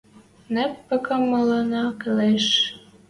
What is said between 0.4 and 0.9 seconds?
—Нэп